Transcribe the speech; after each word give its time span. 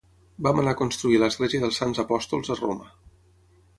Va 0.45 0.53
manar 0.59 0.73
construir 0.79 1.19
l'església 1.23 1.61
dels 1.65 1.77
Sants 1.83 2.03
Apòstols 2.05 2.51
a 2.57 2.59
Roma. 2.63 2.89